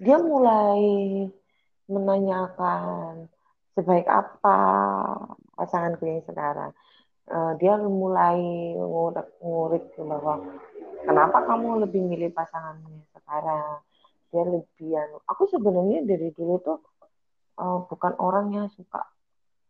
dia 0.00 0.16
mulai 0.20 0.80
menanyakan 1.86 3.30
sebaik 3.76 4.08
apa 4.08 4.58
pasanganku 5.56 6.04
yang 6.04 6.24
sekarang. 6.24 6.72
Uh, 7.26 7.58
dia 7.58 7.74
mulai 7.80 8.38
ngurik-ngurik 8.78 9.98
bahwa 9.98 10.46
kenapa 11.02 11.42
kamu 11.42 11.88
lebih 11.88 12.02
milih 12.06 12.30
pasanganmu 12.30 13.02
sekarang. 13.16 13.82
Dia 14.30 14.42
lebih 14.46 14.90
anu. 14.94 15.18
Aku 15.30 15.48
sebenarnya 15.50 16.06
dari 16.06 16.30
dulu 16.34 16.54
tuh 16.62 16.78
uh, 17.60 17.78
bukan 17.88 18.12
orang 18.20 18.52
yang 18.52 18.66
suka 18.72 19.02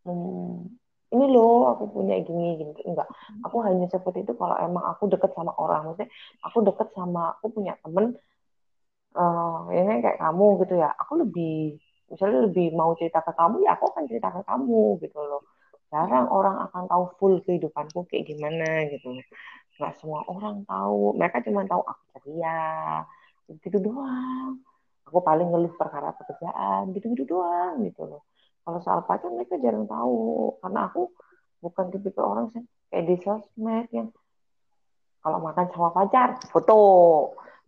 hmm, 0.06 0.66
ini 1.14 1.24
loh 1.30 1.74
aku 1.74 1.90
punya 1.90 2.18
gini 2.22 2.58
gini 2.58 2.72
enggak 2.86 3.06
aku 3.46 3.62
hanya 3.62 3.86
seperti 3.86 4.26
itu 4.26 4.34
kalau 4.34 4.58
emang 4.58 4.84
aku 4.86 5.06
deket 5.10 5.30
sama 5.34 5.54
orang 5.58 5.90
maksudnya 5.90 6.10
aku 6.42 6.58
deket 6.66 6.88
sama 6.94 7.38
aku 7.38 7.46
punya 7.54 7.78
temen 7.82 8.18
uh, 9.14 9.45
ini 9.96 10.04
kayak 10.04 10.20
kamu 10.20 10.46
gitu 10.62 10.74
ya 10.76 10.92
aku 10.92 11.12
lebih 11.24 11.80
misalnya 12.06 12.38
lebih 12.46 12.66
mau 12.76 12.94
cerita 12.94 13.18
ke 13.24 13.32
kamu 13.34 13.66
ya 13.66 13.74
aku 13.74 13.84
akan 13.90 14.04
cerita 14.06 14.28
ke 14.30 14.42
kamu 14.46 15.00
gitu 15.02 15.18
loh. 15.18 15.42
Jarang 15.90 16.26
orang 16.30 16.56
akan 16.66 16.82
tahu 16.90 17.04
full 17.18 17.34
kehidupanku 17.46 18.06
kayak 18.10 18.26
gimana 18.30 18.86
gitu. 18.90 19.16
Nggak 19.78 19.92
semua 19.98 20.22
orang 20.30 20.62
tahu 20.66 21.14
mereka 21.18 21.42
cuma 21.42 21.66
tahu 21.66 21.82
aku 21.82 22.02
ceria 22.14 23.02
gitu 23.62 23.78
doang. 23.82 24.62
Aku 25.06 25.22
paling 25.22 25.50
ngeluh 25.50 25.74
perkara 25.78 26.10
pekerjaan 26.14 26.90
gitu 26.94 27.14
gitu 27.14 27.38
doang 27.38 27.82
gitu 27.86 28.02
loh. 28.06 28.22
Kalau 28.66 28.78
soal 28.82 29.00
pacar 29.06 29.30
mereka 29.30 29.58
jarang 29.62 29.86
tahu. 29.86 30.54
Karena 30.62 30.90
aku 30.90 31.10
bukan 31.62 31.90
tipe 31.90 32.10
orang 32.22 32.50
sih 32.54 32.62
kayak 32.90 33.04
di 33.06 33.16
sosmed 33.22 33.86
yang 33.90 34.10
kalau 35.22 35.42
makan 35.42 35.66
sama 35.74 35.90
pacar 35.90 36.38
foto. 36.54 36.82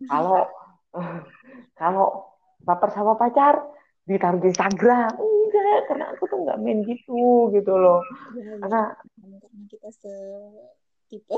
Kalau 0.07 0.47
kalau 1.79 2.35
baper 2.67 2.91
sama 2.91 3.15
pacar 3.15 3.63
ditaruh 4.03 4.43
di 4.43 4.51
Instagram 4.51 5.15
enggak 5.15 5.79
karena 5.87 6.05
aku 6.11 6.23
tuh 6.27 6.37
nggak 6.43 6.59
main 6.59 6.83
gitu 6.83 7.49
gitu 7.55 7.73
loh 7.73 8.03
ya, 8.35 8.59
karena 8.59 8.81
karena 9.15 9.65
kita 9.71 9.89
setipe 9.95 11.37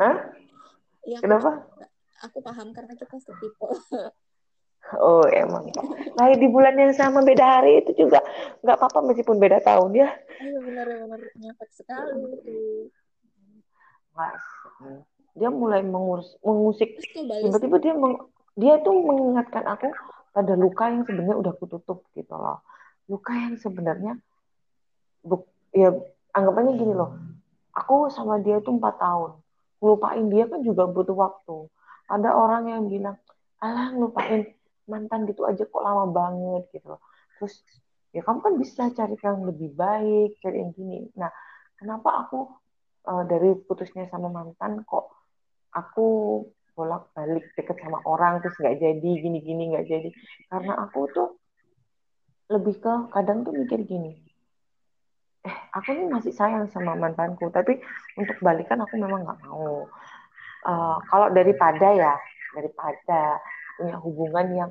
Hah? 0.00 0.16
Ya, 1.04 1.20
Kenapa? 1.20 1.60
Aku 2.24 2.40
paham 2.40 2.72
karena 2.72 2.96
kita 2.96 3.20
setipe. 3.20 3.68
Oh 4.96 5.22
emang. 5.28 5.68
Lahir 6.16 6.40
di 6.40 6.48
bulan 6.48 6.72
yang 6.74 6.96
sama 6.96 7.20
beda 7.20 7.60
hari 7.60 7.84
itu 7.84 7.92
juga 7.94 8.24
nggak 8.64 8.76
apa-apa 8.80 9.12
meskipun 9.12 9.36
beda 9.36 9.60
tahun 9.60 9.92
ya. 9.92 10.08
Iya 10.40 10.58
benar-benar 10.64 11.20
nyepet 11.36 11.70
sekali 11.76 12.16
itu. 12.16 12.88
Mas, 14.16 14.42
dia 15.36 15.52
mulai 15.52 15.84
mengurus 15.84 16.34
mengusik. 16.40 16.96
Tiba-tiba 17.14 17.76
dia 17.78 17.94
meng, 17.94 18.18
dia 18.58 18.78
tuh 18.82 18.94
mengingatkan 18.94 19.64
aku 19.66 19.90
pada 20.30 20.54
luka 20.54 20.90
yang 20.90 21.02
sebenarnya 21.06 21.36
udah 21.38 21.52
kututup 21.58 22.06
gitu 22.14 22.34
loh. 22.34 22.62
Luka 23.10 23.34
yang 23.34 23.58
sebenarnya 23.58 24.18
buk, 25.26 25.46
ya 25.74 25.94
anggapannya 26.34 26.78
gini 26.78 26.94
loh. 26.94 27.18
Aku 27.74 28.10
sama 28.10 28.38
dia 28.42 28.58
itu 28.58 28.70
empat 28.70 28.98
tahun. 28.98 29.38
Ngelupain 29.80 30.26
dia 30.30 30.44
kan 30.46 30.60
juga 30.62 30.86
butuh 30.90 31.16
waktu. 31.16 31.66
Ada 32.10 32.34
orang 32.34 32.70
yang 32.70 32.82
bilang, 32.90 33.16
alah 33.62 33.94
ngelupain 33.94 34.54
mantan 34.90 35.26
gitu 35.30 35.46
aja 35.46 35.62
kok 35.62 35.82
lama 35.82 36.10
banget 36.10 36.66
gitu 36.74 36.94
loh. 36.94 37.02
Terus 37.38 37.62
ya 38.10 38.26
kamu 38.26 38.38
kan 38.42 38.54
bisa 38.58 38.82
cari 38.90 39.14
yang 39.18 39.46
lebih 39.46 39.70
baik, 39.74 40.42
cari 40.42 40.62
yang 40.62 40.74
gini. 40.74 41.06
Nah, 41.14 41.30
kenapa 41.78 42.26
aku 42.26 42.50
uh, 43.06 43.24
dari 43.26 43.54
putusnya 43.54 44.10
sama 44.10 44.28
mantan 44.28 44.82
kok 44.82 45.10
aku 45.70 46.42
bolak-balik 46.80 47.44
deket 47.52 47.76
sama 47.84 48.00
orang 48.08 48.40
terus 48.40 48.56
nggak 48.56 48.80
jadi 48.80 49.10
gini-gini 49.20 49.76
nggak 49.76 49.86
jadi. 49.86 50.08
Karena 50.48 50.72
aku 50.88 51.00
tuh 51.12 51.28
lebih 52.48 52.80
ke 52.80 52.94
kadang 53.12 53.44
tuh 53.44 53.52
mikir 53.52 53.84
gini 53.84 54.30
eh 55.40 55.56
aku 55.72 55.96
nih 55.96 56.08
masih 56.12 56.32
sayang 56.36 56.68
sama 56.68 56.92
mantanku 56.92 57.48
tapi 57.48 57.80
untuk 58.20 58.36
balikan 58.44 58.80
aku 58.84 59.00
memang 59.00 59.24
nggak 59.24 59.40
mau. 59.48 59.88
Uh, 60.60 61.00
kalau 61.08 61.32
daripada 61.32 61.88
ya 61.96 62.12
daripada 62.52 63.40
punya 63.80 63.96
hubungan 64.04 64.46
yang 64.52 64.70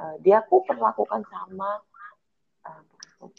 uh, 0.00 0.16
dia 0.24 0.40
aku 0.40 0.64
perlakukan 0.64 1.20
sama 1.28 1.84
uh, 2.64 2.80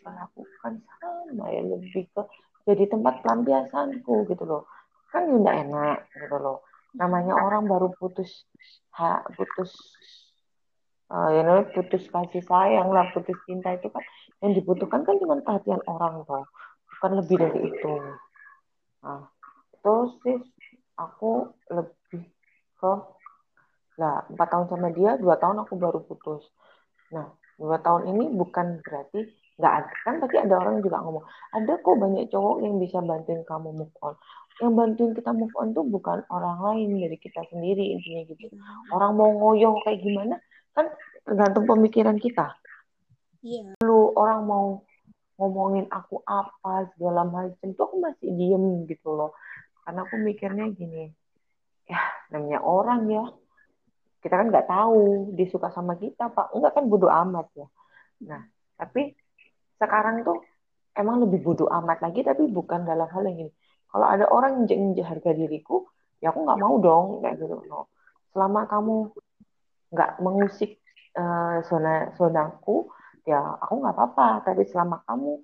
perlakukan 0.05 0.77
sama 1.01 1.45
ya 1.49 1.65
lebih 1.65 2.05
ke 2.13 2.21
jadi 2.69 2.85
tempat 2.85 3.25
pelampiasanku 3.25 4.29
gitu 4.29 4.43
loh. 4.45 4.69
Kan 5.09 5.25
udah 5.33 5.53
enak 5.65 6.05
gitu 6.13 6.37
loh 6.37 6.66
namanya 6.97 7.37
orang 7.37 7.69
baru 7.69 7.93
putus 7.95 8.49
ha, 8.97 9.21
putus 9.37 9.71
uh, 11.13 11.29
ya 11.31 11.45
namanya 11.45 11.69
putus 11.71 12.03
kasih 12.09 12.43
sayang 12.43 12.89
lah 12.89 13.07
putus 13.13 13.37
cinta 13.45 13.77
itu 13.77 13.87
kan 13.93 14.03
yang 14.41 14.57
dibutuhkan 14.57 15.05
kan 15.05 15.15
cuma 15.21 15.39
perhatian 15.41 15.81
orang 15.85 16.25
toh 16.25 16.45
bukan 16.97 17.11
lebih 17.21 17.37
dari 17.37 17.59
itu. 17.69 17.91
Nah 19.05 19.29
terus 19.85 20.11
sih 20.25 20.37
aku 20.97 21.53
lebih 21.69 22.23
ke 22.77 22.93
lah 23.97 24.25
empat 24.29 24.47
tahun 24.49 24.67
sama 24.69 24.89
dia 24.93 25.17
dua 25.17 25.37
tahun 25.37 25.61
aku 25.65 25.73
baru 25.77 26.01
putus. 26.05 26.45
Nah 27.13 27.29
dua 27.57 27.77
tahun 27.81 28.09
ini 28.13 28.33
bukan 28.33 28.81
berarti 28.81 29.25
nggak 29.57 29.73
ada 29.73 29.93
kan 30.05 30.15
tapi 30.21 30.37
ada 30.37 30.53
orang 30.61 30.85
juga 30.85 31.01
ngomong 31.01 31.25
ada 31.49 31.81
kok 31.81 31.97
banyak 31.97 32.29
cowok 32.29 32.61
yang 32.61 32.77
bisa 32.77 33.01
bantuin 33.01 33.41
kamu 33.41 33.73
move 33.73 33.95
on 34.05 34.13
yang 34.57 34.73
bantuin 34.73 35.13
kita 35.13 35.29
move 35.37 35.53
on 35.53 35.69
tuh 35.73 35.85
bukan 35.85 36.25
orang 36.33 36.57
lain 36.65 36.97
dari 36.97 37.17
kita 37.21 37.45
sendiri 37.53 37.93
intinya 37.93 38.25
gitu. 38.25 38.49
Hmm. 38.49 38.89
orang 38.89 39.11
mau 39.13 39.29
ngoyo 39.29 39.77
kayak 39.85 40.01
gimana 40.01 40.35
kan 40.73 40.89
tergantung 41.21 41.65
pemikiran 41.69 42.17
kita. 42.17 42.57
Iya. 43.45 43.77
Yeah. 43.77 43.85
lu 43.85 44.13
orang 44.17 44.49
mau 44.49 44.81
ngomongin 45.37 45.85
aku 45.93 46.25
apa 46.25 46.89
segala 46.97 47.21
macam 47.29 47.67
tuh 47.77 47.83
aku 47.85 47.97
masih 48.01 48.29
diem 48.33 48.89
gitu 48.89 49.13
loh. 49.13 49.37
Karena 49.85 50.03
aku 50.03 50.15
mikirnya 50.17 50.65
gini 50.73 51.13
ya 51.85 52.01
namanya 52.33 52.59
orang 52.65 53.01
ya. 53.13 53.25
Kita 54.17 54.33
kan 54.41 54.49
nggak 54.49 54.67
tahu 54.67 55.31
dia 55.37 55.47
suka 55.53 55.69
sama 55.69 55.93
kita 56.01 56.33
pak. 56.33 56.49
Enggak 56.57 56.73
kan 56.81 56.83
bodoh 56.89 57.13
amat 57.13 57.47
ya. 57.53 57.67
Nah 58.25 58.41
tapi 58.73 59.13
sekarang 59.77 60.25
tuh 60.25 60.41
emang 60.97 61.21
lebih 61.21 61.45
bodoh 61.45 61.69
amat 61.69 62.01
lagi 62.01 62.25
tapi 62.25 62.49
bukan 62.49 62.81
dalam 62.89 63.05
hal 63.05 63.21
yang 63.29 63.45
ini 63.45 63.53
kalau 63.91 64.07
ada 64.07 64.25
orang 64.27 64.67
yang 64.67 64.91
injek 64.91 65.07
harga 65.07 65.31
diriku 65.31 65.87
ya 66.21 66.33
aku 66.33 66.43
nggak 66.43 66.59
mau 66.59 66.75
dong 66.81 67.05
kayak 67.21 67.37
gitu. 67.41 67.61
No. 67.69 67.89
selama 68.33 68.69
kamu 68.69 68.95
nggak 69.93 70.11
mengusik 70.21 70.77
uh, 71.17 71.63
zona 71.65 72.13
zonaku 72.17 72.91
ya 73.25 73.57
aku 73.61 73.73
nggak 73.81 73.95
apa-apa. 73.95 74.27
Tapi 74.45 74.67
selama 74.69 75.01
kamu 75.07 75.41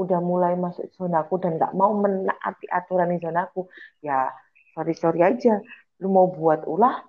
udah 0.00 0.20
mulai 0.24 0.56
masuk 0.56 0.88
zonaku 0.96 1.36
dan 1.40 1.60
nggak 1.60 1.76
mau 1.76 1.92
menaati 1.92 2.66
aturan 2.72 3.12
di 3.12 3.18
zonaku 3.20 3.68
ya 4.04 4.28
sorry 4.76 4.94
sorry 4.96 5.20
aja. 5.24 5.60
Lu 6.00 6.08
mau 6.12 6.28
buat 6.32 6.64
ulah 6.64 7.04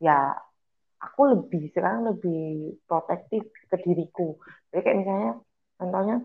ya 0.00 0.36
aku 1.00 1.20
lebih 1.36 1.72
sekarang 1.72 2.08
lebih 2.16 2.76
protektif 2.88 3.44
ke 3.68 3.76
diriku. 3.80 4.36
Jadi 4.72 4.80
kayak 4.84 4.96
misalnya 5.00 5.32
contohnya 5.76 6.16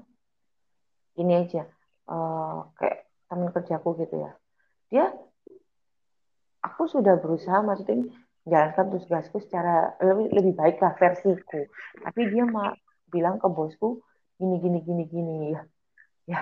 ini 1.19 1.33
aja. 1.35 1.63
Uh, 2.11 2.67
kayak 2.75 3.10
teman 3.31 3.55
kerjaku 3.55 3.95
gitu 4.03 4.19
ya. 4.19 4.31
Dia 4.91 5.05
aku 6.59 6.83
sudah 6.91 7.15
berusaha 7.15 7.63
maksudnya 7.63 8.11
menjalankan 8.43 8.85
tugasku 8.99 9.39
secara 9.39 9.95
lebih 10.03 10.35
lebih 10.35 10.53
baik 10.59 10.83
lah 10.83 10.91
versiku. 10.99 11.63
Tapi 12.03 12.21
dia 12.27 12.43
mah 12.43 12.75
bilang 13.07 13.39
ke 13.39 13.47
bosku 13.47 14.03
gini 14.35 14.59
gini 14.59 14.79
gini 14.83 15.03
gini 15.07 15.35
ya 15.53 15.61
ya 16.25 16.41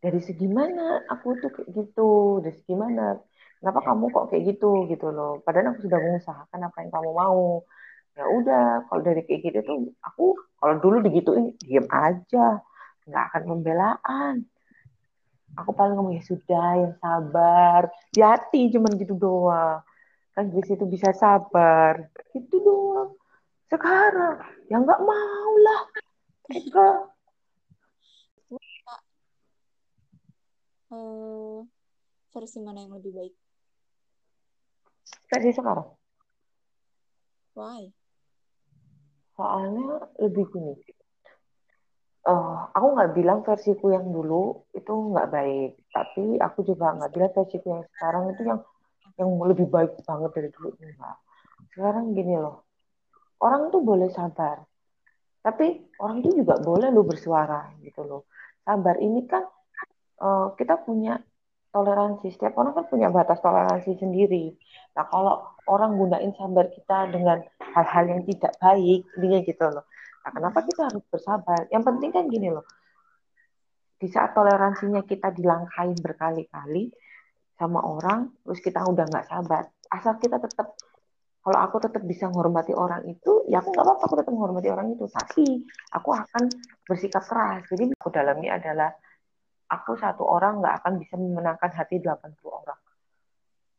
dari 0.00 0.20
segi 0.20 0.48
mana 0.48 1.04
aku 1.08 1.36
tuh 1.40 1.52
kayak 1.52 1.68
gitu? 1.76 2.40
Dari 2.40 2.56
segi 2.56 2.72
mana? 2.72 3.20
Kenapa 3.60 3.84
kamu 3.84 4.08
kok 4.08 4.32
kayak 4.32 4.56
gitu? 4.56 4.88
Gitu 4.88 5.06
loh. 5.12 5.44
Padahal 5.44 5.76
aku 5.76 5.84
sudah 5.84 6.00
mengusahakan 6.00 6.60
apa 6.64 6.76
yang 6.80 6.90
kamu 6.92 7.10
mau. 7.12 7.44
Ya 8.16 8.24
udah 8.26 8.64
kalau 8.88 9.00
dari 9.04 9.22
kayak 9.28 9.40
gitu 9.44 9.58
tuh 9.60 9.76
aku 10.00 10.34
kalau 10.56 10.80
dulu 10.80 11.04
digituin 11.04 11.52
diem 11.60 11.84
aja. 11.92 12.64
Nggak 13.04 13.24
akan 13.32 13.42
pembelaan 13.44 14.34
aku 15.58 15.70
paling 15.74 15.94
ngomong 15.98 16.14
ya 16.18 16.22
sudah 16.22 16.68
yang 16.78 16.94
sabar. 16.98 17.90
Hati 18.14 18.70
cuman 18.70 18.94
gitu 18.98 19.14
doang. 19.16 19.82
Kan 20.34 20.50
di 20.50 20.62
situ 20.62 20.86
bisa 20.86 21.10
sabar. 21.16 22.10
Itu 22.34 22.56
doang. 22.62 23.16
Sekarang 23.70 24.42
ya 24.70 24.78
nggak 24.78 25.00
mau 25.02 25.52
lah. 25.62 25.82
Eka 26.50 26.88
uh, 30.90 31.62
versi 32.34 32.58
mana 32.58 32.82
yang 32.82 32.98
lebih 32.98 33.14
baik? 33.14 33.34
Versi 35.30 35.50
sekarang? 35.54 35.86
Why? 37.54 37.90
Soalnya 39.38 40.10
lebih 40.18 40.50
gini 40.50 40.74
uh, 42.26 42.68
aku 42.74 42.86
nggak 42.96 43.12
bilang 43.16 43.40
versiku 43.40 43.94
yang 43.94 44.08
dulu 44.10 44.66
itu 44.76 44.92
nggak 44.92 45.28
baik 45.32 45.70
tapi 45.94 46.36
aku 46.36 46.58
juga 46.66 46.96
nggak 46.96 47.10
bilang 47.14 47.32
versiku 47.32 47.66
yang 47.78 47.84
sekarang 47.96 48.24
itu 48.34 48.42
yang 48.44 48.60
yang 49.16 49.30
lebih 49.44 49.68
baik 49.68 50.00
banget 50.04 50.30
dari 50.32 50.48
dulu 50.48 50.68
enggak. 50.80 51.16
Sekarang 51.76 52.12
gini 52.16 52.34
loh 52.36 52.64
orang 53.40 53.72
tuh 53.72 53.80
boleh 53.80 54.08
sabar 54.12 54.60
tapi 55.40 55.88
orang 55.96 56.20
itu 56.20 56.44
juga 56.44 56.60
boleh 56.60 56.92
lo 56.92 57.00
bersuara 57.00 57.72
gitu 57.80 58.04
loh. 58.04 58.28
Sabar 58.60 59.00
ini 59.00 59.24
kan 59.24 59.48
uh, 60.20 60.52
kita 60.52 60.84
punya 60.84 61.16
toleransi 61.72 62.28
setiap 62.34 62.60
orang 62.60 62.76
kan 62.76 62.84
punya 62.92 63.08
batas 63.08 63.40
toleransi 63.40 63.96
sendiri. 63.96 64.52
Nah 64.92 65.08
kalau 65.08 65.48
orang 65.64 65.96
gunain 65.96 66.36
sabar 66.36 66.68
kita 66.68 67.08
dengan 67.08 67.40
hal-hal 67.72 68.04
yang 68.10 68.22
tidak 68.28 68.52
baik 68.60 69.06
intinya 69.16 69.40
gitu 69.46 69.64
loh 69.64 69.84
nah 70.20 70.30
kenapa 70.36 70.58
kita 70.64 70.92
harus 70.92 71.04
bersabar 71.08 71.64
yang 71.72 71.80
penting 71.80 72.12
kan 72.12 72.28
gini 72.28 72.52
loh 72.52 72.64
di 74.00 74.08
saat 74.08 74.32
toleransinya 74.32 75.04
kita 75.04 75.28
dilangkain 75.28 76.00
berkali-kali 76.00 76.88
sama 77.60 77.84
orang, 77.84 78.32
terus 78.40 78.64
kita 78.64 78.80
udah 78.80 79.04
nggak 79.04 79.28
sabar. 79.28 79.68
Asal 79.92 80.16
kita 80.16 80.40
tetap, 80.40 80.72
kalau 81.44 81.58
aku 81.60 81.76
tetap 81.84 82.00
bisa 82.08 82.32
menghormati 82.32 82.72
orang 82.72 83.04
itu, 83.04 83.44
ya 83.44 83.60
aku 83.60 83.76
nggak 83.76 83.84
apa-apa, 83.84 84.02
aku 84.08 84.14
tetap 84.16 84.32
menghormati 84.32 84.68
orang 84.72 84.96
itu. 84.96 85.04
Tapi 85.04 85.44
aku 85.92 86.10
akan 86.16 86.48
bersikap 86.88 87.20
keras. 87.28 87.68
Jadi 87.68 87.92
aku 87.92 88.08
dalamnya 88.08 88.56
adalah, 88.56 88.88
aku 89.68 89.92
satu 90.00 90.24
orang 90.24 90.64
nggak 90.64 90.74
akan 90.80 90.92
bisa 90.96 91.14
memenangkan 91.20 91.70
hati 91.76 92.00
80 92.00 92.48
orang. 92.48 92.80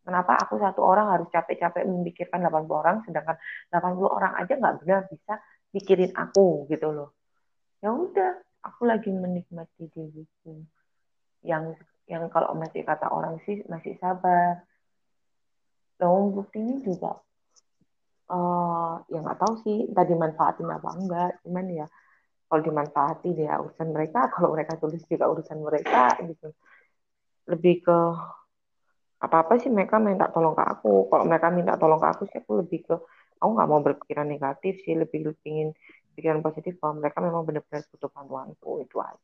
Kenapa 0.06 0.34
aku 0.38 0.62
satu 0.62 0.82
orang 0.86 1.18
harus 1.18 1.28
capek-capek 1.34 1.82
memikirkan 1.90 2.46
80 2.46 2.70
orang, 2.78 2.98
sedangkan 3.10 3.38
80 3.74 4.06
orang 4.06 4.34
aja 4.38 4.54
nggak 4.54 4.76
benar 4.86 5.02
bisa 5.10 5.42
mikirin 5.72 6.12
aku 6.16 6.68
gitu 6.72 6.92
loh. 6.92 7.16
Ya 7.84 7.92
udah, 7.92 8.40
aku 8.62 8.86
lagi 8.86 9.10
menikmati 9.10 9.90
diriku. 9.92 10.62
Yang 11.42 11.82
yang 12.06 12.28
kalau 12.30 12.54
masih 12.54 12.84
kata 12.84 13.08
orang 13.10 13.40
sih 13.48 13.64
masih 13.68 13.96
sabar. 13.98 14.64
Dan 15.98 16.34
buktinya 16.34 16.82
juga 16.82 17.22
uh, 18.32 18.94
ya 19.12 19.20
nggak 19.20 19.40
tahu 19.40 19.54
sih 19.68 19.78
tadi 19.92 20.14
manfaatin 20.16 20.72
apa 20.72 20.90
enggak. 20.96 21.32
Cuman 21.44 21.66
ya 21.70 21.86
kalau 22.48 22.62
dimanfaatin 22.64 23.36
ya 23.36 23.60
urusan 23.60 23.90
mereka 23.92 24.28
kalau 24.34 24.56
mereka 24.56 24.80
tulis 24.80 25.04
juga 25.06 25.28
urusan 25.28 25.60
mereka 25.60 26.16
gitu. 26.24 26.56
Lebih 27.52 27.76
ke 27.84 27.98
apa 29.22 29.46
apa 29.46 29.54
sih 29.62 29.70
mereka 29.70 30.02
minta 30.02 30.32
tolong 30.32 30.56
ke 30.58 30.64
aku. 30.64 31.12
Kalau 31.12 31.24
mereka 31.28 31.48
minta 31.54 31.76
tolong 31.78 32.00
ke 32.02 32.08
aku 32.08 32.24
sih 32.32 32.40
aku 32.42 32.64
lebih 32.66 32.80
ke 32.88 32.96
aku 33.42 33.52
nggak 33.58 33.70
mau 33.74 33.82
berpikiran 33.82 34.30
negatif 34.30 34.78
sih 34.86 34.94
lebih 34.94 35.34
ingin 35.42 35.74
pikiran 36.14 36.46
positif 36.46 36.78
bahwa 36.78 37.02
mereka 37.02 37.18
memang 37.26 37.42
benar-benar 37.42 37.82
butuh 37.90 38.10
bantuanku 38.14 38.72
itu 38.86 38.98
aja. 39.02 39.18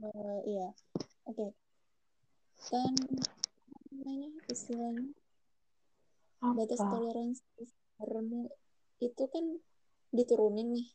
Uh, 0.00 0.40
iya, 0.48 0.68
oke. 1.28 1.36
Okay. 1.36 1.50
Dan 2.72 2.92
namanya 3.92 4.30
istilahnya 4.48 5.12
Apa? 6.40 6.56
batas 6.56 6.80
toleransi 6.80 7.62
karena 8.00 8.40
itu 8.98 9.24
kan 9.28 9.44
diturunin 10.10 10.72
nih 10.72 10.88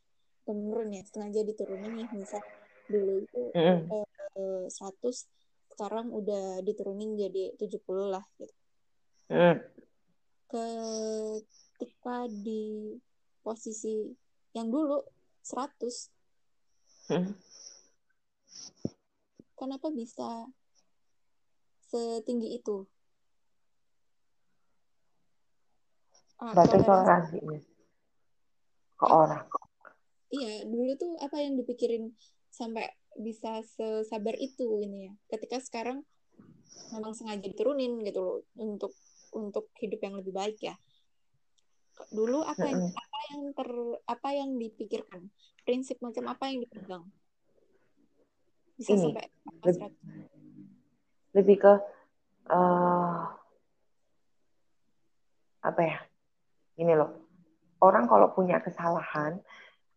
menurun 0.50 0.90
ya 0.94 1.04
sengaja 1.06 1.46
diturunin 1.46 1.94
nih 1.94 2.10
misal 2.12 2.42
dulu 2.90 3.22
itu 3.22 3.42
mm. 3.54 3.80
eh, 3.94 4.66
100 4.68 5.30
sekarang 5.78 6.12
udah 6.12 6.60
diturunin 6.66 7.16
jadi 7.16 7.54
70 7.56 8.10
lah 8.10 8.26
gitu. 8.42 8.56
Mm. 9.30 9.58
Ke 10.50 10.66
ketika 11.80 12.28
di 12.28 12.98
posisi 13.46 14.12
yang 14.52 14.68
dulu 14.68 15.00
100 15.46 16.12
hmm. 17.14 17.32
kenapa 19.56 19.88
bisa 19.94 20.50
setinggi 21.88 22.60
itu? 22.60 22.84
Ah, 26.40 26.56
batas 26.56 26.84
toleransinya 26.84 27.60
ke 29.00 29.06
ah, 29.08 29.12
orang. 29.12 29.44
Iya 30.32 30.68
dulu 30.68 30.92
tuh 31.00 31.14
apa 31.20 31.40
yang 31.40 31.56
dipikirin 31.56 32.16
sampai 32.52 32.92
bisa 33.20 33.64
sesabar 33.64 34.36
itu 34.36 34.84
ini 34.84 35.10
ya. 35.10 35.14
Ketika 35.32 35.60
sekarang 35.64 36.04
memang 36.96 37.16
sengaja 37.16 37.44
diturunin 37.44 38.00
gitu 38.04 38.20
loh 38.20 38.38
untuk 38.56 38.96
untuk 39.36 39.70
hidup 39.78 40.00
yang 40.02 40.16
lebih 40.20 40.34
baik 40.34 40.58
ya. 40.62 40.76
Dulu 42.10 42.42
apa 42.48 42.64
yang 42.64 42.84
apa 42.96 43.20
yang 43.34 43.42
ter 43.52 43.70
apa 44.08 44.30
yang 44.32 44.50
dipikirkan? 44.56 45.28
Prinsip 45.68 46.00
macam 46.00 46.32
apa 46.32 46.48
yang 46.48 46.64
dipegang? 46.64 47.04
Bisa 48.80 48.96
ini, 48.96 49.12
sampai 49.12 49.26
lebih, 49.68 49.92
lebih 51.36 51.58
ke 51.60 51.74
uh, 52.48 53.22
apa 55.60 55.82
ya? 55.84 55.98
Ini 56.80 56.94
loh. 56.96 57.12
Orang 57.84 58.08
kalau 58.08 58.32
punya 58.32 58.64
kesalahan 58.64 59.40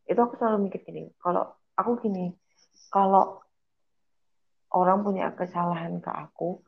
itu 0.07 0.19
aku 0.19 0.35
selalu 0.39 0.69
mikir 0.69 0.83
gini 0.83 1.09
kalau 1.23 1.47
aku 1.79 2.03
gini 2.03 2.35
kalau 2.91 3.39
orang 4.75 5.01
punya 5.07 5.31
kesalahan 5.33 6.03
ke 6.03 6.11
aku 6.11 6.59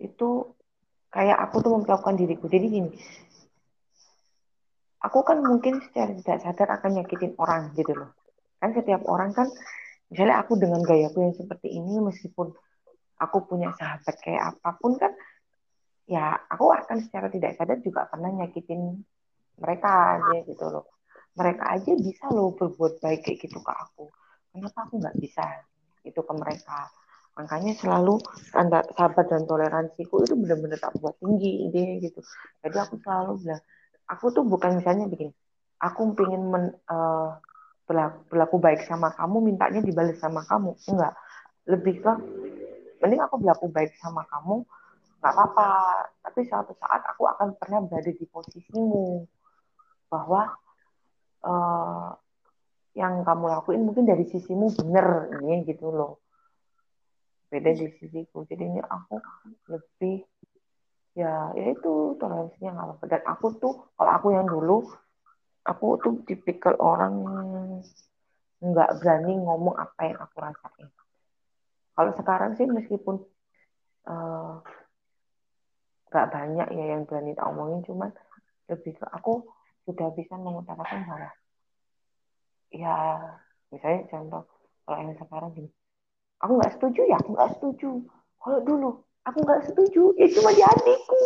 itu 0.00 0.56
kayak 1.08 1.38
aku 1.40 1.64
tuh 1.64 1.72
memperlakukan 1.76 2.16
diriku 2.20 2.46
jadi 2.46 2.66
gini 2.68 2.90
aku 5.02 5.22
kan 5.22 5.38
mungkin 5.42 5.78
secara 5.82 6.14
tidak 6.14 6.38
sadar 6.42 6.68
akan 6.78 6.90
nyakitin 7.02 7.32
orang 7.38 7.70
gitu 7.78 7.94
loh. 7.94 8.10
Kan 8.58 8.74
setiap 8.74 9.06
orang 9.06 9.30
kan, 9.30 9.46
misalnya 10.10 10.42
aku 10.42 10.58
dengan 10.58 10.82
gayaku 10.82 11.22
yang 11.22 11.34
seperti 11.34 11.78
ini, 11.78 12.02
meskipun 12.02 12.50
aku 13.18 13.38
punya 13.46 13.70
sahabat 13.78 14.16
kayak 14.18 14.54
apa 14.54 14.70
pun 14.78 14.98
kan, 14.98 15.14
ya 16.10 16.34
aku 16.50 16.74
akan 16.74 16.98
secara 17.06 17.30
tidak 17.30 17.54
sadar 17.54 17.78
juga 17.82 18.10
pernah 18.10 18.30
nyakitin 18.34 18.98
mereka 19.58 20.18
aja 20.18 20.36
gitu 20.46 20.66
loh. 20.66 20.86
Mereka 21.38 21.62
aja 21.62 21.92
bisa 21.94 22.26
loh 22.34 22.50
berbuat 22.58 22.98
baik 22.98 23.22
kayak 23.22 23.38
gitu 23.46 23.62
ke 23.62 23.72
aku. 23.72 24.10
Kenapa 24.50 24.90
aku 24.90 24.98
nggak 24.98 25.18
bisa 25.22 25.46
itu 26.02 26.18
ke 26.18 26.32
mereka? 26.34 26.90
Makanya 27.38 27.72
selalu 27.78 28.18
standar 28.50 28.82
sahabat 28.98 29.30
dan 29.30 29.46
toleransiku 29.46 30.26
itu 30.26 30.34
benar-benar 30.34 30.82
tak 30.82 30.98
buat 30.98 31.14
tinggi 31.22 31.70
ide 31.70 32.02
gitu. 32.02 32.18
Jadi 32.66 32.76
aku 32.76 32.98
selalu 32.98 33.46
bilang, 33.46 33.62
aku 34.10 34.24
tuh 34.34 34.42
bukan 34.42 34.82
misalnya 34.82 35.06
begini 35.06 35.30
aku 35.78 36.14
pengen 36.18 36.42
men, 36.50 36.64
uh, 36.90 37.38
berlaku, 37.86 38.18
berlaku 38.28 38.56
baik 38.58 38.80
sama 38.84 39.14
kamu 39.14 39.36
mintanya 39.54 39.80
dibalas 39.80 40.18
sama 40.18 40.42
kamu. 40.44 40.74
Enggak. 40.90 41.14
Lebih 41.68 41.94
ke 42.02 42.12
mending 42.98 43.22
aku 43.22 43.38
berlaku 43.38 43.66
baik 43.70 43.94
sama 44.02 44.26
kamu 44.28 44.66
nggak 45.18 45.32
apa-apa. 45.34 45.70
Tapi 46.26 46.40
suatu 46.46 46.74
saat 46.78 47.02
aku 47.06 47.26
akan 47.26 47.54
pernah 47.58 47.82
berada 47.86 48.10
di 48.10 48.26
posisimu 48.26 49.26
bahwa 50.10 50.56
uh, 51.46 52.10
yang 52.96 53.22
kamu 53.22 53.44
lakuin 53.46 53.86
mungkin 53.86 54.08
dari 54.08 54.26
sisimu 54.26 54.74
bener 54.74 55.30
ini 55.38 55.62
gitu 55.68 55.94
loh 55.94 56.18
beda 57.48 57.70
di 57.72 57.88
sisiku 57.96 58.44
jadi 58.44 58.64
ini 58.68 58.80
aku 58.84 59.16
lebih 59.72 60.24
ya 61.18 61.50
ya 61.58 61.74
itu 61.74 62.14
toleransinya 62.20 62.70
nggak 62.76 62.86
apa-apa. 62.86 63.04
Dan 63.10 63.22
aku 63.26 63.46
tuh 63.58 63.74
kalau 63.98 64.12
aku 64.14 64.26
yang 64.36 64.46
dulu 64.46 64.86
aku 65.66 65.86
tuh 66.00 66.14
tipikal 66.24 66.78
orang 66.78 67.14
nggak 68.62 68.90
berani 69.02 69.34
ngomong 69.42 69.74
apa 69.74 70.00
yang 70.06 70.18
aku 70.22 70.36
rasain. 70.38 70.88
Kalau 71.98 72.12
sekarang 72.14 72.54
sih 72.54 72.66
meskipun 72.70 73.18
eh, 74.06 74.54
nggak 76.08 76.26
uh, 76.26 76.32
banyak 76.32 76.68
ya 76.72 76.84
yang 76.94 77.02
berani 77.04 77.34
tak 77.34 77.50
omongin 77.50 77.82
cuman 77.82 78.10
lebih 78.70 78.94
ke 78.94 79.06
aku 79.10 79.42
sudah 79.88 80.12
bisa 80.12 80.36
mengutarakan 80.36 81.00
bahwa 81.08 81.32
ya 82.68 82.96
misalnya 83.72 84.04
contoh 84.12 84.42
kalau 84.84 84.96
yang 85.00 85.16
sekarang 85.16 85.50
gini 85.56 85.70
aku 86.42 86.52
nggak 86.58 86.72
setuju 86.78 87.00
ya 87.06 87.16
aku 87.18 87.30
nggak 87.34 87.52
setuju. 87.58 87.90
Kalau 88.38 88.58
dulu 88.62 88.90
aku 89.26 89.38
nggak 89.42 89.62
setuju 89.70 90.02
ya 90.16 90.26
cuma 90.32 90.50
di 90.54 90.62
adikku 90.62 91.20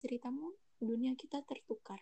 ceritamu 0.00 0.56
dunia 0.80 1.12
kita 1.16 1.44
tertukar. 1.44 2.00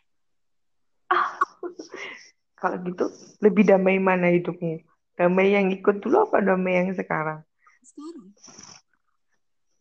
Ah. 1.11 1.38
Kalau 2.59 2.75
gitu 2.83 3.07
lebih 3.38 3.71
damai 3.71 4.02
mana 4.02 4.35
hidupnya 4.35 4.83
damai 5.19 5.50
yang 5.50 5.67
ikut 5.75 5.99
dulu 5.99 6.31
apa 6.31 6.38
damai 6.38 6.78
yang 6.78 6.95
sekarang? 6.95 7.43
Sekarang. 7.83 8.31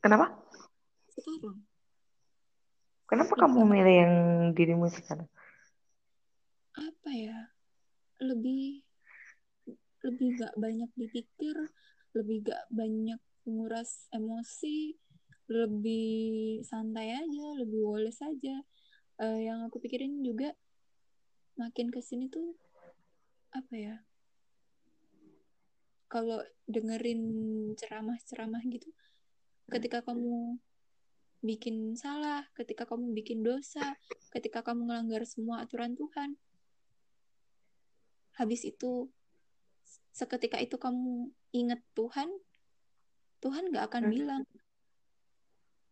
Kenapa? 0.01 0.33
Sekarang. 1.13 1.61
Kenapa 3.05 3.33
lebih 3.37 3.41
kamu 3.45 3.61
milih 3.69 3.95
yang 4.01 4.13
dirimu 4.57 4.89
sekarang? 4.89 5.29
Apa 6.73 7.09
ya? 7.13 7.53
Lebih 8.17 8.81
lebih 10.01 10.27
gak 10.41 10.53
banyak 10.57 10.89
dipikir 10.97 11.55
lebih 12.17 12.49
gak 12.49 12.63
banyak 12.73 13.19
menguras 13.45 14.09
emosi 14.11 14.97
lebih 15.47 16.59
santai 16.65 17.15
aja 17.15 17.47
lebih 17.61 17.79
woles 17.85 18.19
aja 18.19 18.55
uh, 19.23 19.39
yang 19.39 19.63
aku 19.63 19.79
pikirin 19.79 20.19
juga 20.25 20.51
makin 21.55 21.87
ke 21.89 22.03
sini 22.03 22.27
tuh 22.27 22.57
apa 23.55 23.73
ya 23.73 23.95
kalau 26.11 26.43
dengerin 26.67 27.21
ceramah-ceramah 27.79 28.63
gitu 28.67 28.91
ketika 29.67 30.03
kamu 30.03 30.59
bikin 31.45 31.93
salah, 31.93 32.49
ketika 32.57 32.87
kamu 32.89 33.13
bikin 33.13 33.45
dosa, 33.45 33.97
ketika 34.33 34.65
kamu 34.65 34.89
melanggar 34.89 35.21
semua 35.27 35.61
aturan 35.61 35.93
Tuhan. 35.93 36.37
Habis 38.37 38.65
itu, 38.65 39.09
seketika 40.13 40.57
itu 40.61 40.77
kamu 40.77 41.33
ingat 41.53 41.79
Tuhan, 41.93 42.29
Tuhan 43.43 43.69
gak 43.71 43.85
akan 43.93 44.03
hmm. 44.07 44.13
bilang, 44.13 44.43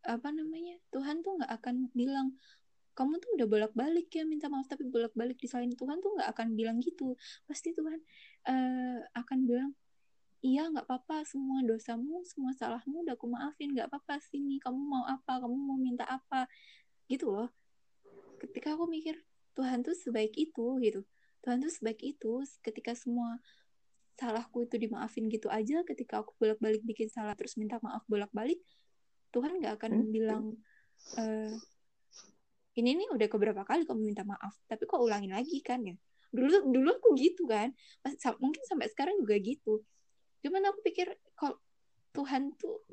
apa 0.05 0.29
namanya, 0.29 0.75
Tuhan 0.93 1.25
tuh 1.25 1.41
gak 1.41 1.51
akan 1.61 1.89
bilang, 1.93 2.35
kamu 2.95 3.19
tuh 3.19 3.29
udah 3.35 3.47
bolak-balik 3.51 4.07
ya 4.07 4.23
minta 4.23 4.47
maaf 4.47 4.71
tapi 4.71 4.87
bolak-balik 4.87 5.35
disalahin. 5.35 5.75
Tuhan 5.75 5.99
tuh 5.99 6.15
nggak 6.15 6.31
akan 6.31 6.55
bilang 6.55 6.79
gitu. 6.79 7.19
Pasti 7.43 7.75
Tuhan 7.75 7.99
uh, 8.47 8.99
akan 9.19 9.39
bilang 9.43 9.71
iya 10.39 10.71
nggak 10.71 10.87
apa-apa 10.87 11.27
semua 11.27 11.59
dosamu 11.65 12.23
semua 12.23 12.55
salahmu 12.55 13.03
udah 13.03 13.17
aku 13.17 13.27
maafin 13.27 13.73
nggak 13.75 13.89
apa-apa 13.91 14.21
sini 14.23 14.61
kamu 14.61 14.77
mau 14.77 15.03
apa 15.03 15.43
kamu 15.43 15.55
mau 15.59 15.75
minta 15.75 16.07
apa. 16.07 16.47
Gitu 17.11 17.27
loh. 17.27 17.51
Ketika 18.39 18.79
aku 18.79 18.87
mikir 18.87 19.19
Tuhan 19.59 19.83
tuh 19.83 19.93
sebaik 19.93 20.31
itu 20.39 20.79
gitu. 20.79 21.03
Tuhan 21.43 21.59
tuh 21.59 21.69
sebaik 21.69 21.99
itu 21.99 22.41
ketika 22.63 22.95
semua 22.95 23.43
salahku 24.15 24.63
itu 24.63 24.79
dimaafin 24.79 25.27
gitu 25.27 25.51
aja 25.51 25.83
ketika 25.83 26.23
aku 26.23 26.31
bolak-balik 26.39 26.81
bikin 26.87 27.11
salah 27.11 27.35
terus 27.35 27.59
minta 27.59 27.79
maaf 27.83 28.03
bolak-balik 28.07 28.59
Tuhan 29.35 29.59
nggak 29.59 29.73
akan 29.75 29.91
hmm? 29.91 30.09
bilang 30.11 30.43
uh, 31.19 31.51
ini 32.75 32.95
nih 32.95 33.07
udah 33.11 33.27
keberapa 33.27 33.61
kali 33.67 33.83
kamu 33.83 34.15
minta 34.15 34.23
maaf 34.23 34.55
tapi 34.67 34.87
kok 34.87 34.99
ulangin 34.99 35.35
lagi 35.35 35.59
kan 35.63 35.83
ya? 35.83 35.95
Dulu 36.35 36.67
dulu 36.71 36.89
aku 36.91 37.15
gitu 37.15 37.47
kan 37.47 37.71
mungkin 38.39 38.63
sampai 38.67 38.91
sekarang 38.91 39.19
juga 39.23 39.35
gitu. 39.39 39.83
Cuman 40.43 40.67
aku 40.71 40.79
pikir 40.83 41.07
kalau 41.35 41.55
Tuhan 42.11 42.55
tuh 42.55 42.83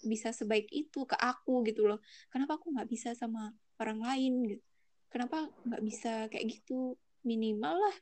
bisa 0.00 0.32
sebaik 0.32 0.68
itu 0.72 1.04
ke 1.04 1.16
aku 1.16 1.64
gitu 1.68 1.88
loh? 1.88 2.00
Kenapa 2.32 2.60
aku 2.60 2.72
nggak 2.72 2.88
bisa 2.88 3.12
sama 3.16 3.52
orang 3.80 4.00
lain? 4.00 4.32
Gitu 4.56 4.64
kenapa 5.10 5.50
nggak 5.66 5.82
bisa 5.84 6.12
kayak 6.30 6.46
gitu? 6.48 6.96
Minimal 7.20 7.76
lah 7.76 7.96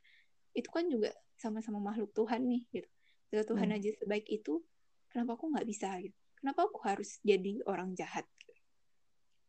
itu 0.55 0.69
kan 0.71 0.87
juga 0.87 1.11
sama-sama 1.39 1.79
makhluk 1.79 2.11
Tuhan 2.11 2.43
nih 2.45 2.63
gitu. 2.69 2.89
Kalau 3.31 3.45
Tuhan 3.55 3.69
hmm. 3.71 3.77
aja 3.79 3.89
sebaik 3.95 4.27
itu 4.27 4.59
kenapa 5.07 5.39
aku 5.39 5.55
nggak 5.55 5.67
bisa 5.67 5.89
gitu? 6.03 6.17
Kenapa 6.39 6.67
aku 6.67 6.79
harus 6.83 7.19
jadi 7.23 7.63
orang 7.65 7.95
jahat? 7.95 8.27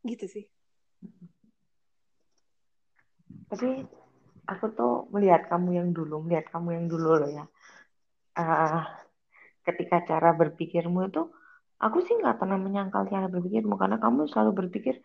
Gitu 0.06 0.26
sih. 0.30 0.44
Tapi 3.50 3.82
aku 4.46 4.64
tuh 4.74 5.10
melihat 5.10 5.50
kamu 5.50 5.82
yang 5.82 5.88
dulu 5.90 6.22
melihat 6.22 6.50
kamu 6.54 6.78
yang 6.78 6.86
dulu 6.86 7.26
loh 7.26 7.30
ya. 7.30 7.44
Uh, 8.38 8.86
ketika 9.66 10.06
cara 10.06 10.30
berpikirmu 10.32 11.10
itu 11.10 11.28
aku 11.80 12.04
sih 12.04 12.14
nggak 12.20 12.38
pernah 12.38 12.56
menyangkal 12.60 13.08
cara 13.08 13.26
berpikirmu 13.26 13.74
karena 13.80 13.96
kamu 13.96 14.28
selalu 14.28 14.66
berpikir 14.66 15.00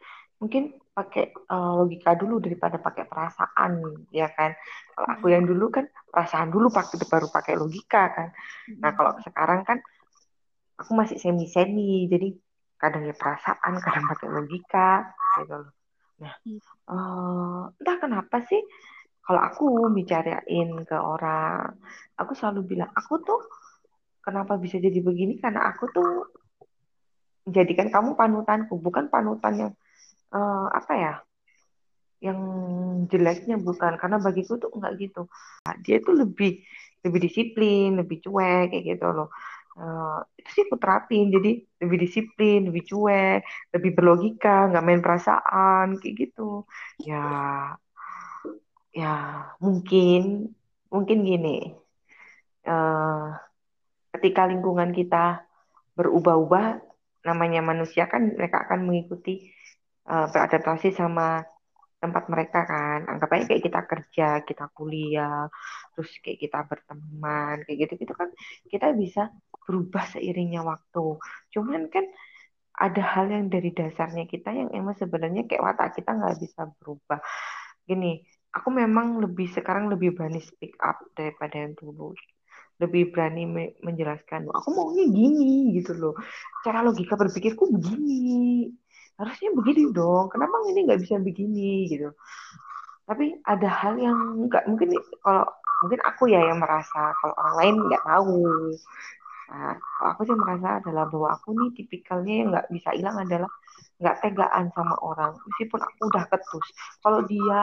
mungkin 0.46 0.78
pakai 0.94 1.34
uh, 1.50 1.82
logika 1.82 2.14
dulu 2.14 2.38
daripada 2.38 2.78
pakai 2.78 3.10
perasaan 3.10 4.06
ya 4.14 4.30
kan? 4.30 4.54
Kalau 4.94 5.08
aku 5.10 5.26
yang 5.34 5.50
dulu 5.50 5.74
kan 5.74 5.90
perasaan 5.90 6.54
dulu 6.54 6.70
pakai 6.70 7.02
baru 7.10 7.28
pakai 7.34 7.58
logika 7.58 8.14
kan. 8.14 8.30
Nah 8.78 8.94
kalau 8.94 9.18
sekarang 9.26 9.66
kan 9.66 9.82
aku 10.78 10.94
masih 10.94 11.18
semi 11.18 11.50
semi 11.50 12.06
jadi 12.06 12.30
kadang 12.78 13.10
ya 13.10 13.16
perasaan 13.18 13.74
kadang 13.86 14.06
pakai 14.06 14.28
logika 14.30 15.10
gitu 15.42 15.56
loh. 15.66 15.74
Nah, 16.16 16.32
uh, 16.88 17.64
entah 17.76 17.98
kenapa 18.00 18.40
sih 18.48 18.62
kalau 19.26 19.42
aku 19.42 19.90
bicarain 19.92 20.70
ke 20.86 20.96
orang, 20.96 21.76
aku 22.16 22.38
selalu 22.38 22.78
bilang 22.78 22.94
aku 22.94 23.20
tuh 23.26 23.42
kenapa 24.22 24.56
bisa 24.56 24.78
jadi 24.78 25.02
begini? 25.02 25.42
Karena 25.42 25.66
aku 25.74 25.90
tuh 25.92 26.12
jadikan 27.50 27.90
kamu 27.90 28.14
panutanku, 28.14 28.78
bukan 28.78 29.10
panutan 29.10 29.54
yang 29.58 29.74
uh, 30.32 30.68
apa 30.72 30.94
ya, 30.96 31.14
yang 32.24 32.40
jeleknya 33.12 33.60
bukan 33.62 34.00
karena 34.02 34.18
bagiku 34.18 34.58
tuh 34.58 34.72
enggak 34.74 34.98
gitu. 34.98 35.30
Nah, 35.68 35.76
dia 35.86 36.02
tuh 36.02 36.16
lebih 36.18 36.64
lebih 37.06 37.20
disiplin, 37.22 38.02
lebih 38.02 38.18
cuek 38.26 38.74
kayak 38.74 38.86
gitu 38.98 39.08
loh. 39.14 39.30
Uh, 39.76 40.24
itu 40.40 40.50
sih 40.56 40.64
aku 40.72 40.80
terapin 40.80 41.28
jadi 41.28 41.60
lebih 41.84 42.08
disiplin 42.08 42.64
lebih 42.72 42.88
cuek 42.88 43.44
lebih 43.76 43.92
berlogika 43.92 44.72
nggak 44.72 44.86
main 44.88 45.04
perasaan 45.04 46.00
kayak 46.00 46.16
gitu. 46.16 46.64
Ya 47.04 47.26
ya 48.96 49.14
mungkin 49.60 50.56
mungkin 50.90 51.18
gini. 51.28 51.76
Uh, 52.66 53.36
ketika 54.18 54.48
lingkungan 54.50 54.90
kita 54.96 55.46
berubah-ubah 55.94 56.82
namanya 57.28 57.62
manusia 57.62 58.08
kan 58.08 58.34
mereka 58.34 58.66
akan 58.66 58.88
mengikuti 58.90 59.54
uh, 60.10 60.28
beradaptasi 60.30 60.94
sama 60.94 61.44
tempat 62.00 62.24
mereka 62.30 62.60
kan. 62.70 63.00
Anggap 63.10 63.30
aja 63.34 63.46
kayak 63.50 63.64
kita 63.66 63.82
kerja 63.90 64.28
kita 64.46 64.66
kuliah 64.78 65.50
terus 65.96 66.12
kayak 66.22 66.40
kita 66.44 66.60
berteman 66.68 67.64
kayak 67.64 67.78
gitu 67.88 67.94
gitu 68.04 68.14
kan 68.14 68.30
kita 68.68 68.92
bisa 68.94 69.32
berubah 69.66 70.06
seiringnya 70.14 70.62
waktu. 70.62 71.18
Cuman 71.54 71.90
kan 71.90 72.06
ada 72.76 73.02
hal 73.02 73.32
yang 73.32 73.48
dari 73.48 73.72
dasarnya 73.72 74.28
kita 74.28 74.52
yang 74.52 74.70
emang 74.76 75.00
sebenarnya 75.00 75.48
kayak 75.48 75.64
watak 75.64 75.96
kita 75.98 76.12
nggak 76.12 76.38
bisa 76.44 76.62
berubah. 76.78 77.20
Gini 77.88 78.22
aku 78.52 78.70
memang 78.72 79.20
lebih 79.24 79.48
sekarang 79.52 79.92
lebih 79.92 80.16
berani 80.16 80.44
speak 80.44 80.76
up 80.84 81.00
daripada 81.16 81.66
yang 81.66 81.74
dulu. 81.74 82.14
Lebih 82.76 83.16
berani 83.16 83.44
me 83.48 83.64
menjelaskan 83.80 84.52
aku 84.52 84.68
maunya 84.76 85.08
gini 85.08 85.72
gitu 85.80 85.96
loh. 85.96 86.14
Cara 86.68 86.84
logika 86.84 87.16
berpikirku 87.16 87.72
begini 87.72 88.68
harusnya 89.16 89.50
begini 89.56 89.92
dong. 89.96 90.28
Kenapa 90.32 90.56
ini 90.68 90.80
nggak 90.88 91.02
bisa 91.02 91.16
begini 91.20 91.88
gitu? 91.88 92.12
Tapi 93.06 93.38
ada 93.46 93.70
hal 93.70 93.96
yang 94.02 94.50
nggak 94.50 94.66
mungkin 94.66 94.98
kalau 95.22 95.46
mungkin 95.84 96.00
aku 96.04 96.32
ya 96.32 96.42
yang 96.42 96.60
merasa 96.60 97.14
kalau 97.22 97.34
orang 97.38 97.56
lain 97.62 97.76
nggak 97.88 98.04
tahu. 98.04 98.42
Nah 99.54 99.74
kalau 99.78 100.10
aku 100.12 100.22
sih 100.26 100.36
merasa 100.36 100.82
adalah 100.82 101.06
bahwa 101.08 101.28
aku 101.38 101.48
nih 101.54 101.70
tipikalnya 101.78 102.34
yang 102.34 102.48
nggak 102.52 102.68
bisa 102.74 102.90
hilang 102.98 103.18
adalah 103.22 103.52
nggak 104.02 104.18
tegaan 104.20 104.66
sama 104.76 104.96
orang. 105.00 105.32
Meskipun 105.48 105.80
aku 105.80 106.02
udah 106.12 106.24
ketus. 106.28 106.68
Kalau 107.00 107.20
dia 107.24 107.60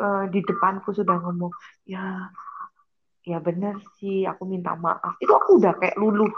uh, 0.00 0.24
di 0.32 0.40
depanku 0.46 0.96
sudah 0.96 1.16
ngomong 1.20 1.52
ya 1.84 2.30
ya 3.20 3.36
bener 3.42 3.76
sih 4.00 4.24
aku 4.24 4.48
minta 4.48 4.72
maaf. 4.78 5.18
Itu 5.20 5.34
aku 5.34 5.60
udah 5.60 5.76
kayak 5.76 5.98
luluh. 6.00 6.30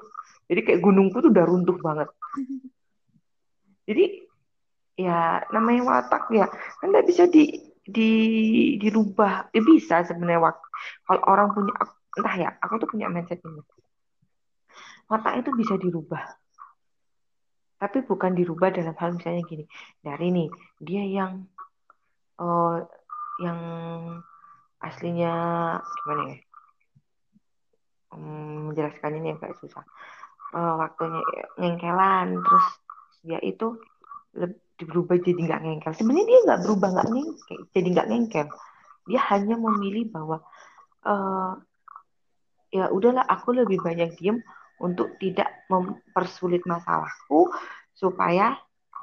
Jadi 0.51 0.61
kayak 0.67 0.81
gunungku 0.83 1.23
tuh 1.23 1.31
udah 1.31 1.45
runtuh 1.47 1.79
banget. 1.79 2.09
Jadi 3.89 4.32
ya 4.97 5.43
namanya 5.51 5.83
watak 5.87 6.29
ya. 6.33 6.47
Kan 6.81 6.93
nggak 6.93 7.07
bisa 7.09 7.25
di 7.29 7.73
di 7.83 8.11
dirubah. 8.79 9.51
Ya 9.51 9.63
bisa 9.65 10.07
sebenarnya 10.07 10.55
kalau 11.07 11.23
orang 11.27 11.49
punya 11.55 11.75
entah 12.13 12.35
ya 12.37 12.51
aku 12.61 12.83
tuh 12.83 12.89
punya 12.93 13.09
mindset 13.09 13.41
ini. 13.43 13.63
Watak 15.09 15.45
itu 15.45 15.51
bisa 15.57 15.75
dirubah. 15.77 16.39
Tapi 17.83 17.99
bukan 18.07 18.33
dirubah 18.39 18.71
dalam 18.71 18.95
hal 18.95 19.11
misalnya 19.19 19.43
gini. 19.43 19.65
Dari 19.99 20.31
nih 20.31 20.49
dia 20.79 21.03
yang 21.03 21.45
uh, 22.39 22.79
yang 23.43 23.59
aslinya 24.79 25.35
gimana 25.83 26.23
ya? 26.31 26.39
Um, 28.13 28.71
menjelaskan 28.71 29.19
ini 29.19 29.35
agak 29.35 29.57
susah. 29.59 29.83
Uh, 30.53 30.77
waktunya 30.79 31.25
ngengkelan 31.57 32.45
terus 32.45 32.67
dia 33.25 33.41
itu 33.41 33.81
berubah 34.83 35.17
jadi 35.21 35.39
nggak 35.39 35.63
ngengkel. 35.63 35.93
Sebenarnya 35.95 36.27
dia 36.27 36.41
nggak 36.49 36.61
berubah 36.67 36.89
nggak 36.99 37.09
ngengkel 37.13 37.61
jadi 37.71 37.89
nggak 37.93 38.09
ngengkel. 38.09 38.47
Dia 39.11 39.21
hanya 39.35 39.57
memilih 39.59 40.05
bahwa 40.11 40.37
uh, 41.07 41.53
ya 42.73 42.89
udahlah 42.89 43.27
aku 43.29 43.53
lebih 43.53 43.83
banyak 43.83 44.17
diem 44.19 44.41
untuk 44.83 45.15
tidak 45.23 45.47
mempersulit 45.71 46.65
masalahku 46.67 47.53
supaya 47.95 48.59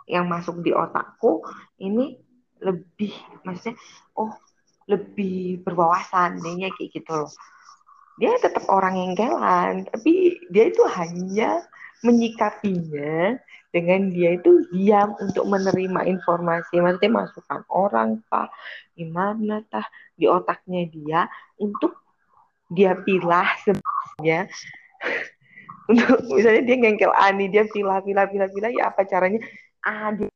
yang 0.10 0.26
masuk 0.26 0.60
di 0.66 0.74
otakku 0.74 1.46
ini 1.80 2.18
lebih 2.60 3.14
maksudnya 3.46 3.78
oh 4.18 4.34
lebih 4.90 5.62
berwawasan 5.62 6.42
dia 6.42 6.74
kayak 6.74 6.90
gitu 6.92 7.14
loh. 7.14 7.32
Dia 8.20 8.36
tetap 8.42 8.68
orang 8.68 9.00
yang 9.00 9.14
kelan 9.16 9.88
tapi 9.88 10.36
dia 10.52 10.68
itu 10.68 10.84
hanya 10.92 11.64
menyikapinya 12.04 13.38
dengan 13.70 14.10
dia 14.10 14.38
itu 14.38 14.66
diam 14.74 15.14
untuk 15.22 15.46
menerima 15.46 16.06
informasi. 16.10 16.82
Maksudnya 16.82 17.12
masukan 17.14 17.62
orang 17.70 18.22
pak. 18.28 18.50
Gimana 18.98 19.62
tah? 19.70 19.86
Di 20.18 20.26
otaknya 20.26 20.90
dia 20.90 21.22
untuk 21.62 21.98
dia 22.70 22.98
pilah 22.98 23.50
sebenarnya. 23.66 24.46
Untuk 25.90 26.22
misalnya 26.30 26.70
dia 26.70 26.78
ngengkel 26.78 27.10
Ani 27.18 27.50
dia 27.50 27.66
pilah 27.66 27.98
pilah 28.06 28.30
pilah 28.30 28.46
pilah 28.46 28.70
ya 28.70 28.94
apa 28.94 29.10
caranya? 29.10 29.42
Ah 29.82 30.14
dia 30.14 30.30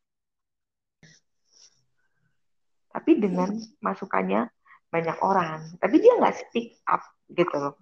tapi 2.94 3.18
dengan 3.18 3.50
masukannya 3.82 4.48
banyak 4.94 5.18
orang. 5.26 5.66
Tapi 5.82 5.96
dia 5.98 6.14
nggak 6.22 6.38
speak 6.38 6.78
up 6.86 7.02
gitu 7.34 7.58
loh. 7.58 7.76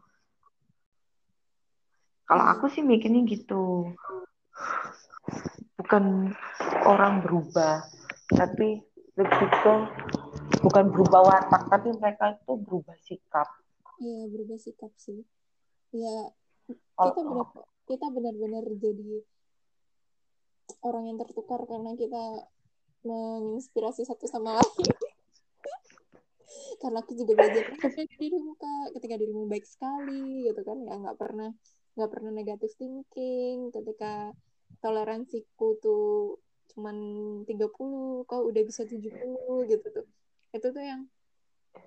Kalau 2.24 2.48
aku 2.48 2.72
sih 2.72 2.80
mikirnya 2.80 3.28
gitu 3.28 3.92
bukan 5.92 6.32
orang 6.88 7.20
berubah 7.20 7.84
tapi 8.32 8.80
lebih 9.20 9.50
ke 9.60 9.76
bukan 10.64 10.88
berubah 10.88 11.20
watak 11.20 11.68
tapi 11.68 11.92
mereka 12.00 12.32
itu 12.32 12.56
berubah 12.64 12.96
sikap. 13.04 13.44
Iya 14.00 14.32
berubah 14.32 14.56
sikap 14.56 14.88
sih. 14.96 15.20
Ya 15.92 16.32
kita 16.72 17.20
benar 17.28 17.48
kita 17.92 18.08
benar-benar 18.08 18.64
jadi 18.80 19.20
orang 20.80 21.12
yang 21.12 21.20
tertukar 21.20 21.60
karena 21.68 21.92
kita 22.00 22.48
menginspirasi 23.04 24.08
satu 24.08 24.32
sama 24.32 24.64
lain. 24.64 24.96
Karena 26.80 27.04
aku 27.04 27.20
juga 27.20 27.36
belajar 27.36 27.68
dari 27.68 28.16
dirimu 28.16 28.56
kak. 28.56 28.96
Ketika 28.96 29.20
dirimu 29.20 29.44
baik 29.44 29.68
sekali 29.68 30.48
gitu 30.48 30.64
kan. 30.64 30.88
Ya 30.88 30.96
nggak 31.04 31.20
pernah 31.20 31.52
nggak 32.00 32.10
pernah 32.16 32.32
negatif 32.32 32.80
thinking. 32.80 33.76
Ketika 33.76 34.32
toleransiku 34.80 35.76
tuh 35.84 36.40
cuman 36.72 36.96
30 37.44 37.68
kau 38.24 38.42
udah 38.48 38.64
bisa 38.64 38.88
70 38.88 39.12
gitu 39.68 39.88
tuh. 39.92 40.08
Itu 40.56 40.68
tuh 40.72 40.84
yang 40.84 41.02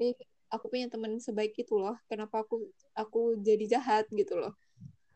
eh, 0.03 0.13
aku 0.53 0.69
punya 0.69 0.93
teman 0.93 1.17
sebaik 1.17 1.57
itu 1.57 1.81
loh. 1.81 1.97
Kenapa 2.11 2.45
aku 2.45 2.69
aku 2.93 3.41
jadi 3.41 3.81
jahat 3.81 4.05
gitu 4.13 4.37
loh. 4.37 4.53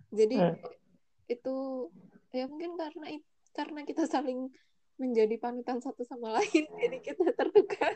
Jadi 0.09 0.41
hmm. 0.41 0.57
itu 1.29 1.57
ya 2.33 2.49
mungkin 2.49 2.77
karena 2.81 3.21
karena 3.53 3.81
kita 3.85 4.09
saling 4.09 4.49
menjadi 4.99 5.39
panutan 5.39 5.79
satu 5.81 6.03
sama 6.05 6.33
lain 6.37 6.67
jadi 6.77 6.99
kita 7.01 7.33
tertukar 7.33 7.95